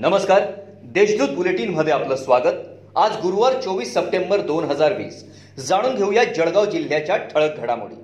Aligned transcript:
नमस्कार. 0.00 0.42
देशदूत 0.94 1.28
बुलेटिनमध्ये 1.28 1.92
आपलं 1.92 2.16
स्वागत. 2.16 2.58
आज 2.96 3.12
गुरुवार 3.12 3.52
चोवीस 3.60 3.94
सप्टेंबर 3.94 4.40
दोन 4.40 4.64
हजार 4.64 4.92
वीस. 4.92 5.24
जाणून 5.68 5.94
घेऊया 5.94 6.24
जळगाव 6.24 6.64
जिल्ह्याच्या 6.64 7.16
ठळक 7.16 7.56
घडामोडी. 7.56 7.94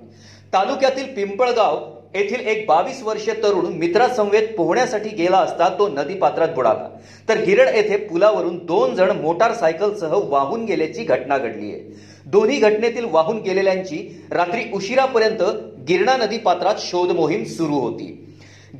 तालुक्यातील 0.53 1.05
पिंपळगाव 1.05 1.77
येथील 2.15 2.39
एक 2.39 2.65
बावीस 2.67 3.01
वर्षीय 3.03 3.33
तरुण 3.33 3.65
मित्रासमवेत 3.65 4.47
पोहण्यासाठी 4.57 5.09
गेला 5.09 5.37
असता 5.37 5.69
तो 5.69 5.87
नदी 5.87 6.13
पात्रात 6.13 6.49
बुडाला. 6.55 6.87
तर 7.29 7.37
गिरड 7.37 7.75
येथे 7.75 7.97
पुलावरून 7.97 8.57
दोन 8.57 8.95
जण 8.95 9.11
मोटारसायकलसह 9.11 10.19
वाहून 10.23 10.65
गेल्याची 10.65 11.03
घटना 11.03 11.37
घडली 11.37 11.71
आहे. 11.71 11.81
दोन्ही 12.25 12.59
घटनेतील 12.59 13.05
वाहून 13.05 13.41
गेलेल्यांची 13.41 14.27
रात्री 14.31 14.71
उशिरापर्यंत 14.73 15.43
गिरणा 15.87 16.17
नदी 16.17 16.37
पात्रात 16.37 16.75
शोध 16.79 17.11
मोहीम 17.11 17.43
सुरू 17.43 17.79
होती. 17.79 18.24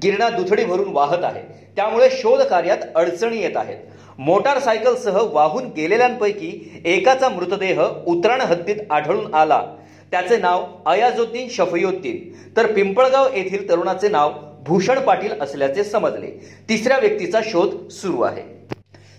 गिरणा 0.03 0.29
दुथडी 0.29 0.65
भरून 0.65 0.91
वाहत 0.91 1.23
आहे. 1.23 1.41
त्यामुळे 1.75 2.09
शोध 2.11 2.41
कार्यात 2.41 2.77
अडचणी 2.95 3.37
येत 3.37 3.57
आहेत. 3.57 3.77
मोटारसायकलसह 4.17 5.21
वाहून 5.31 5.65
गेलेल्यांपैकी 5.65 6.81
एकाचा 6.85 7.29
मृतदेह 7.29 7.81
उतराण 8.07 8.41
हद्दीत 8.41 8.75
आढळून 8.89 9.33
आला. 9.33 9.61
त्याचे 10.11 10.37
नाव 10.37 10.65
अयाजुद्दीन 10.85 11.47
शफयुद्दीन 11.49 12.33
तर 12.57 12.71
पिंपळगाव 12.71 13.27
येथील 13.35 13.69
तरुणाचे 13.69 14.09
नाव 14.09 14.31
भूषण 14.65 14.99
पाटील 14.99 15.41
असल्याचे 15.41 15.83
समजले. 15.83 16.27
तिसऱ्या 16.69 16.97
व्यक्तीचा 16.97 17.39
शोध 17.43 17.89
सुरू 17.89 18.21
आहे. 18.21 18.41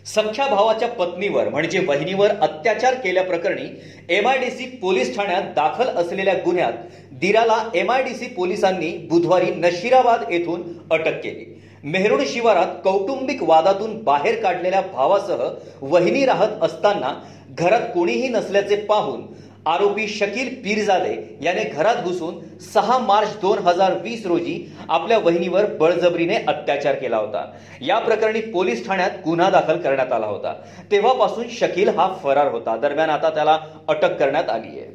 सख्या 0.07 0.47
भावाच्या 0.47 0.89
पत्नीवर 0.89 1.49
म्हणजे 1.49 1.79
वहिनीवर 1.79 2.31
अत्याचार 2.43 2.95
केल्याप्रकरणी 2.95 3.69
एमआयडीसी 4.09 4.65
पोलीस 4.83 5.17
ठाण्यात 5.17 5.43
दाखल 5.43 5.89
असलेल्या 5.89 6.35
गुन्ह्यात 6.35 6.73
दिराला 7.13 7.57
एमआयडीसी 7.75 8.27
पोलिसांनी 8.27 8.91
बुधवारी 9.11 9.51
नशिराबाद 9.51 10.25
येथून 10.31 10.63
अटक 10.91 11.23
केली. 11.23 11.53
मेहरुण 11.85 12.23
शिवारात 12.27 12.67
कौटुंबिक 12.85 13.43
वादातून 13.43 14.03
बाहेर 14.03 14.43
काढलेल्या 14.43 14.81
भावासह 14.81 15.43
वहिनी 15.83 16.25
राहत 16.27 16.63
असताना 16.63 17.13
घरात 17.59 17.81
कोणीही 17.95 18.29
नसल्याचे 18.29 18.77
पाहून 18.77 19.23
आरोपी 19.67 20.09
शकील 20.09 20.49
पीरजादे 20.55 21.39
याने 21.43 21.63
घरात 21.65 21.97
घुसून 22.05 22.35
सहा 22.61 22.99
मार्च 22.99 23.29
दोन 23.41 23.59
हजार 23.59 23.93
वीस 24.03 24.27
रोजी 24.27 24.77
आपल्या 24.89 25.19
वहिनीवर 25.19 25.65
बळजबरीने 25.67 26.37
अत्याचार 26.37 26.95
केला 26.95 27.17
होता. 27.17 27.45
या 27.81 27.99
प्रकरणी 27.99 28.41
पोलीस 28.41 28.87
ठाण्यात 28.87 29.11
गुन्हा 29.25 29.51
दाखल 29.51 29.79
करण्यात 29.79 30.13
आला 30.13 30.27
होता. 30.27 30.55
तेव्हापासून 30.91 31.49
शकील 31.49 31.89
हा 31.89 32.17
फरार 32.23 32.51
होता. 32.51 32.77
दरम्यान 32.77 33.11
आता 33.11 33.31
त्याला 33.31 33.59
अटक 33.89 34.17
करण्यात 34.19 34.51
आली 34.51 34.79
आहे. 34.79 34.95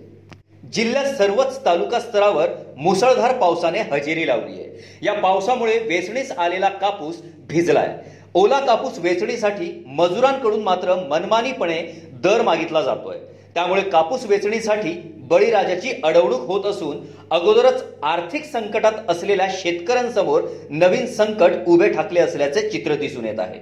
जिल्ह्यात 0.73 1.06
सर्वच 1.06 1.66
तालुका 1.66 2.00
स्तरावर 2.00 2.50
मुसळधार 2.78 3.38
पावसाने 3.38 3.80
हजेरी 3.80 4.28
लावली 4.28 4.53
आहे. 4.53 5.00
या 5.02 5.13
पावसामुळे 5.13 5.78
वेचणीस 5.80 6.31
आलेला 6.31 6.69
कापूस 6.69 7.22
भिजलाय. 7.50 7.97
ओला 8.33 8.59
कापूस 8.59 9.00
वेचणीसाठी 9.00 9.83
मजुरांकडून 9.88 10.63
मात्र 10.63 10.95
मनमानीपणे 11.09 11.81
दर 12.23 12.41
मागितला 12.41 12.81
जातोय. 12.81 13.17
त्यामुळे 13.55 13.81
कापूस 13.81 14.25
वेचणीसाठी 14.25 14.91
बळीराजाची 15.30 15.91
अडवणूक 16.03 16.47
होत 16.47 16.66
असून 16.66 16.97
अगोदरच 17.31 17.83
आर्थिक 18.03 18.45
संकटात 18.45 19.09
असलेल्या 19.09 19.47
शेतकऱ्यांसमोर 19.52 20.41
नवीन 20.69 21.05
संकट 21.07 21.52
उभे 21.67 21.89
ठाकले 21.89 22.19
असल्याचे 22.19 22.69
चित्र 22.69 22.95
दिसून 22.95 23.25
येत 23.25 23.39
आहे. 23.39 23.59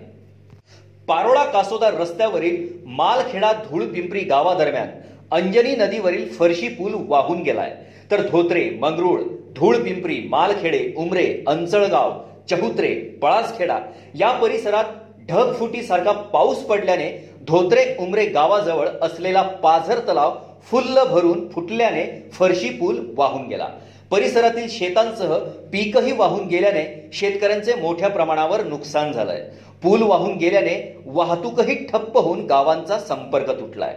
पारोळा 1.08 1.44
कासोदा 1.44 1.90
रस्त्यावरील 1.90 2.66
मालखेडा 2.86 3.52
धूळ 3.64 3.84
पिंपरी 3.84 4.20
गावादरम्यान 4.20 4.88
अंजनी 5.32 5.76
नदीवरील 5.76 6.28
फरशी 6.34 6.67
पूल 6.67 6.94
वाहून 7.08 7.42
गेलाय. 7.44 7.76
तर 8.12 8.22
धोत्रे 8.22 8.70
मंगरुळ 8.82 9.22
धूळ 9.56 9.78
पिंपरी 9.78 10.20
मालखेडे 10.30 10.82
उमरे 10.98 11.26
अंचळगाव 11.48 12.20
चहुत्रे 12.50 12.94
पळासखेडा 13.21 13.80
या 14.16 14.32
परिसरात 14.32 14.83
ढगफुटीसारखा 15.30 16.12
पाऊस 16.12 16.58
पडल्याने 16.58 17.10
धोत्रे 17.48 17.84
उमरे 18.00 18.26
गावाजवळ 18.26 18.88
असलेला 19.02 19.42
पाझर 19.64 20.00
तलाव 20.00 20.36
फुल्ल 20.72 21.04
भरून 21.04 21.48
फुटल्याने 21.50 22.06
फरशी 22.34 22.70
पूल 22.70 23.00
वाहून 23.17 23.48
गेला. 23.48 23.68
परिसरातील 24.12 24.68
शेतांसह 24.70 25.34
पीकही 25.72 26.12
वाहून 26.12 26.48
गेल्याने 26.48 27.10
शेतकऱ्यांचे 27.14 27.73
मोठ्या 27.73 28.10
प्रमाणावर 28.10 28.64
नुकसान 28.64 29.12
झालंय. 29.12 29.42
पूल 29.84 30.02
वाहून 30.02 30.38
गेल्याने 30.38 31.02
वाहतूकही 31.06 31.76
ठप्प 31.86 32.18
होऊन 32.18 32.45
गावांचा 32.45 32.98
संपर्क 33.00 33.50
तुटलाय. 33.50 33.95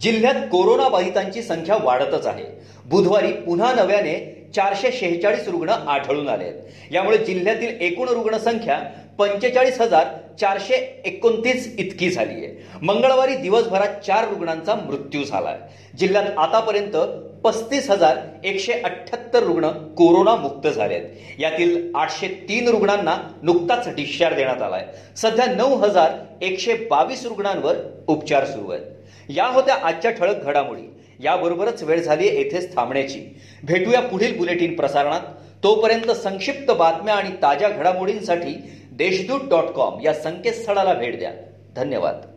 जिल्ह्यात 0.00 0.34
कोरोना 0.52 0.88
बाधितांची 0.88 1.42
संख्या 1.42 1.76
वाढतच 1.82 2.26
आहे. 2.26 2.44
बुधवारी 2.90 3.32
पुन्हा 3.32 3.72
नव्याने 3.74 4.14
चारशे 4.54 4.90
शेहेचाळीस 4.92 5.48
रुग्ण 5.48 5.68
आढळून 5.68 6.28
आले 6.28 6.44
आहेत 6.44 6.92
यामुळे 6.92 7.18
जिल्ह्यातील 7.18 7.80
एकूण 7.80 8.08
रुग्णसंख्या 8.08 8.78
पंचेचाळीस 9.18 9.80
हजार 9.80 10.06
चारशे 10.40 11.02
एकोणतीस 11.04 11.74
इतकी 11.78 12.10
झाली 12.10 12.32
आहे. 12.32 12.54
मंगळवारी 12.82 13.34
दिवसभरात 13.34 14.00
चार 14.06 14.28
रुग्णांचा 14.28 14.74
मृत्यू 14.74 15.22
झालाय. 15.24 15.58
जिल्ह्यात 15.98 16.38
आतापर्यंत 16.38 16.96
पस्तीस 17.44 17.90
हजार 17.90 18.16
एकशे 18.44 18.72
अठ्ठ्याहत्तर 18.72 19.42
रुग्ण 19.42 19.68
कोरोना 19.68 20.34
मुक्त 20.36 20.68
झाले 20.68 20.94
आहेत 20.94 21.40
यातील 21.40 21.94
आठशे 21.94 22.28
तीन 22.48 22.68
रुग्णांना 22.68 23.16
नुकताच 23.42 23.88
डिस्चार्ज 23.88 24.36
देण्यात 24.36 24.62
आलाय. 24.62 24.86
सध्या 25.16 25.46
नऊ 25.46 25.76
हजार 25.76 26.12
एकशे 26.42 26.74
बावीस 26.90 27.26
रुग्णांवर 27.26 27.76
उपचार 28.08 28.44
सुरू 28.44 28.70
आहेत. 28.70 28.84
या 29.28 29.46
होत्या 29.46 29.74
आजच्या 29.82 30.10
ठळक 30.10 30.44
घडामोडी. 30.44 30.82
याबरोबरच 31.20 31.82
वेळ 31.82 32.00
झाली 32.00 32.26
येथेच 32.26 32.74
थांबण्याची. 32.76 33.20
भेटूया 33.62 34.00
पुढील 34.00 34.36
बुलेटिन 34.38 34.76
प्रसारणात. 34.76 35.20
तोपर्यंत 35.62 36.10
संक्षिप्त 36.10 36.70
बातम्या 36.70 37.14
आणि 37.14 37.30
ताज्या 37.42 37.68
घडामोडींसाठी 37.68 38.54
देशदूत 38.96 39.40
डॉट 39.48 39.64
कॉम 39.64 40.00
या 40.00 40.12
संकेतस्थळाला 40.12 40.94
भेट 40.94 41.18
द्या. 41.18 41.30
धन्यवाद. 41.76 42.35